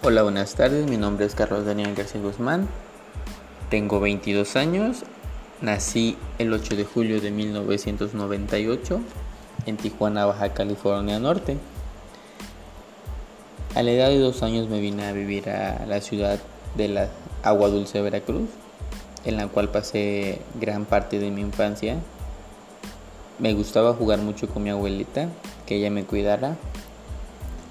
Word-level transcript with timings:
Hola, 0.00 0.22
buenas 0.22 0.54
tardes. 0.54 0.88
Mi 0.88 0.96
nombre 0.96 1.26
es 1.26 1.34
Carlos 1.34 1.66
Daniel 1.66 1.92
García 1.96 2.20
Guzmán. 2.20 2.68
Tengo 3.68 3.98
22 3.98 4.54
años. 4.54 5.02
Nací 5.60 6.16
el 6.38 6.52
8 6.52 6.76
de 6.76 6.84
julio 6.84 7.20
de 7.20 7.32
1998 7.32 9.00
en 9.66 9.76
Tijuana, 9.76 10.24
Baja 10.24 10.54
California 10.54 11.18
Norte. 11.18 11.56
A 13.74 13.82
la 13.82 13.90
edad 13.90 14.08
de 14.08 14.20
dos 14.20 14.44
años 14.44 14.68
me 14.68 14.78
vine 14.78 15.04
a 15.04 15.12
vivir 15.12 15.50
a 15.50 15.84
la 15.84 16.00
ciudad 16.00 16.38
de 16.76 16.86
la 16.86 17.08
Agua 17.42 17.68
Dulce, 17.68 18.00
Veracruz, 18.00 18.48
en 19.24 19.36
la 19.36 19.48
cual 19.48 19.68
pasé 19.68 20.40
gran 20.60 20.84
parte 20.84 21.18
de 21.18 21.32
mi 21.32 21.40
infancia. 21.40 21.96
Me 23.40 23.52
gustaba 23.52 23.94
jugar 23.94 24.20
mucho 24.20 24.48
con 24.48 24.62
mi 24.62 24.70
abuelita, 24.70 25.28
que 25.66 25.74
ella 25.74 25.90
me 25.90 26.04
cuidara 26.04 26.56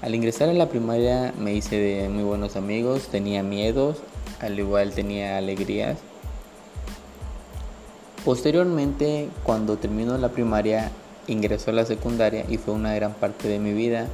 al 0.00 0.14
ingresar 0.14 0.48
a 0.48 0.52
la 0.52 0.68
primaria 0.68 1.34
me 1.38 1.54
hice 1.54 1.76
de 1.76 2.08
muy 2.08 2.22
buenos 2.22 2.56
amigos, 2.56 3.08
tenía 3.08 3.42
miedos, 3.42 3.96
al 4.40 4.58
igual 4.58 4.92
tenía 4.92 5.38
alegrías. 5.38 5.98
Posteriormente, 8.24 9.28
cuando 9.42 9.76
terminó 9.76 10.16
la 10.18 10.28
primaria, 10.28 10.90
ingresó 11.26 11.70
a 11.70 11.74
la 11.74 11.84
secundaria 11.84 12.44
y 12.48 12.58
fue 12.58 12.74
una 12.74 12.94
gran 12.94 13.14
parte 13.14 13.48
de 13.48 13.58
mi 13.58 13.72
vida 13.72 14.06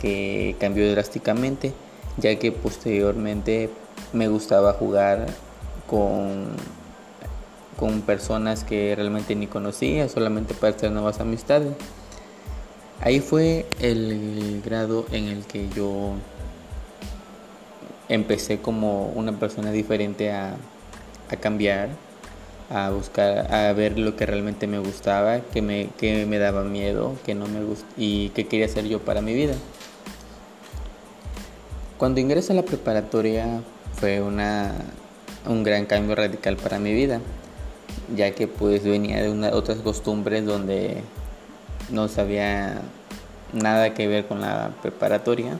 que 0.00 0.54
cambió 0.60 0.90
drásticamente, 0.90 1.72
ya 2.16 2.36
que 2.38 2.52
posteriormente 2.52 3.70
me 4.12 4.28
gustaba 4.28 4.72
jugar 4.74 5.26
con, 5.88 6.46
con 7.76 8.02
personas 8.02 8.64
que 8.64 8.94
realmente 8.94 9.34
ni 9.34 9.46
conocía, 9.46 10.08
solamente 10.08 10.54
para 10.54 10.76
hacer 10.76 10.92
nuevas 10.92 11.20
amistades. 11.20 11.74
Ahí 13.04 13.20
fue 13.20 13.66
el 13.80 14.62
grado 14.64 15.04
en 15.12 15.26
el 15.26 15.44
que 15.44 15.68
yo 15.76 16.14
empecé 18.08 18.62
como 18.62 19.08
una 19.08 19.38
persona 19.38 19.72
diferente 19.72 20.32
a, 20.32 20.56
cambiar, 21.38 21.90
a 22.70 22.88
buscar, 22.88 23.52
a 23.52 23.70
ver 23.74 23.98
lo 23.98 24.16
que 24.16 24.24
realmente 24.24 24.66
me 24.66 24.78
gustaba, 24.78 25.40
que 25.40 25.60
me, 25.60 25.90
que 25.98 26.24
me 26.24 26.38
daba 26.38 26.64
miedo, 26.64 27.14
que 27.26 27.34
no 27.34 27.46
me 27.46 27.62
gust 27.62 27.84
y 27.98 28.30
qué 28.30 28.46
quería 28.46 28.64
hacer 28.64 28.86
yo 28.86 29.00
para 29.00 29.20
mi 29.20 29.34
vida. 29.34 29.52
Cuando 31.98 32.20
ingresé 32.20 32.54
a 32.54 32.56
la 32.56 32.62
preparatoria 32.62 33.60
fue 34.00 34.22
una, 34.22 34.72
un 35.46 35.62
gran 35.62 35.84
cambio 35.84 36.14
radical 36.14 36.56
para 36.56 36.78
mi 36.78 36.94
vida, 36.94 37.20
ya 38.16 38.30
que 38.30 38.48
pues 38.48 38.82
venía 38.82 39.22
de 39.22 39.30
una, 39.30 39.50
otras 39.50 39.80
costumbres 39.80 40.46
donde 40.46 41.02
no 41.90 42.08
sabía 42.08 42.80
nada 43.52 43.94
que 43.94 44.06
ver 44.08 44.26
con 44.26 44.40
la 44.40 44.70
preparatoria. 44.82 45.58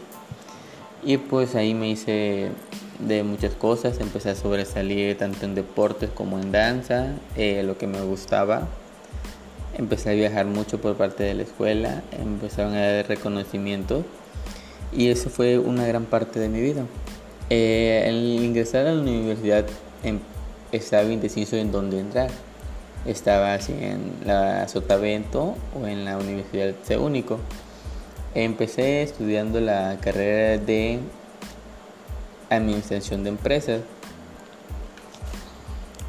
Y 1.05 1.19
pues 1.19 1.55
ahí 1.55 1.75
me 1.75 1.91
hice 1.91 2.51
de 2.99 3.23
muchas 3.23 3.55
cosas, 3.55 4.01
empecé 4.01 4.31
a 4.31 4.35
sobresalir 4.35 5.19
tanto 5.19 5.45
en 5.45 5.55
deportes 5.55 6.11
como 6.11 6.39
en 6.39 6.53
danza, 6.53 7.09
eh, 7.37 7.63
lo 7.63 7.77
que 7.77 7.87
me 7.87 8.01
gustaba. 8.01 8.69
Empecé 9.77 10.11
a 10.11 10.13
viajar 10.15 10.47
mucho 10.47 10.81
por 10.81 10.97
parte 10.97 11.25
de 11.25 11.35
la 11.35 11.43
escuela, 11.43 12.03
empezaron 12.13 12.75
a 12.75 12.81
dar 12.81 13.09
reconocimiento 13.09 14.05
y 14.93 15.09
eso 15.09 15.29
fue 15.29 15.59
una 15.59 15.87
gran 15.87 16.05
parte 16.05 16.39
de 16.39 16.49
mi 16.49 16.61
vida. 16.61 16.85
Eh, 17.51 18.39
ingresar 18.41 18.87
a 18.87 18.95
la 18.95 19.03
universidad 19.03 19.67
estaba 20.73 21.05
indeciso 21.05 21.57
en 21.57 21.71
dónde 21.73 21.99
entrar 21.99 22.31
estaba 23.07 23.55
así 23.55 23.73
en 23.73 24.13
la 24.25 24.69
Sotavento 24.69 25.57
o 25.81 25.87
en 25.87 26.05
la 26.05 26.17
Universidad 26.17 26.75
Único. 26.99 27.39
Empecé 28.35 29.03
estudiando 29.03 29.61
la 29.61 29.99
carrera 30.01 30.59
de 30.59 30.99
Administración 32.51 33.25
de 33.25 33.31
Empresas. 33.31 33.83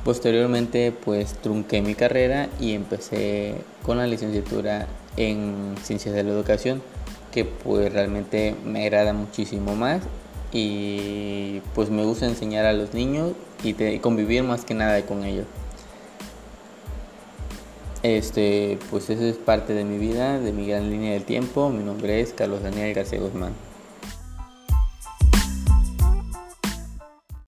Posteriormente 0.03 0.91
pues 0.91 1.33
trunqué 1.33 1.81
mi 1.81 1.95
carrera 1.95 2.49
y 2.59 2.73
empecé 2.73 3.55
con 3.83 3.97
la 3.97 4.07
licenciatura 4.07 4.87
en 5.17 5.75
Ciencias 5.83 6.13
de 6.13 6.23
la 6.23 6.31
Educación 6.31 6.81
que 7.31 7.43
pues 7.43 7.91
realmente 7.91 8.55
me 8.63 8.85
agrada 8.85 9.11
muchísimo 9.11 9.75
más 9.75 10.01
y 10.53 11.59
pues 11.73 11.89
me 11.89 12.05
gusta 12.05 12.25
enseñar 12.25 12.65
a 12.65 12.71
los 12.71 12.93
niños 12.93 13.33
y 13.61 13.73
convivir 13.99 14.43
más 14.43 14.63
que 14.63 14.73
nada 14.73 15.01
con 15.01 15.25
ellos. 15.25 15.45
Este, 18.05 18.77
pues 18.91 19.09
eso 19.09 19.23
es 19.23 19.37
parte 19.37 19.73
de 19.73 19.83
mi 19.83 19.97
vida, 19.97 20.39
de 20.39 20.53
mi 20.53 20.67
gran 20.67 20.91
línea 20.91 21.13
del 21.13 21.25
tiempo. 21.25 21.71
Mi 21.71 21.83
nombre 21.83 22.21
es 22.21 22.33
Carlos 22.33 22.61
Daniel 22.61 22.93
García 22.93 23.19
Guzmán. 23.19 23.53